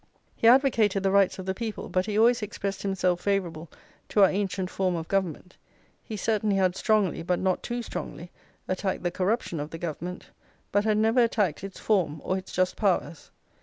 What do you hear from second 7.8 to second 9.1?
strongly, attacked